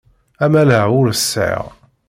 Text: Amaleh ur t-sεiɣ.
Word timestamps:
Amaleh 0.43 0.85
ur 0.99 1.07
t-sεiɣ. 1.11 1.63